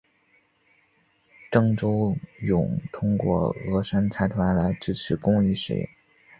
[1.51, 5.87] 郑周永通过峨山财团来支持公益事业。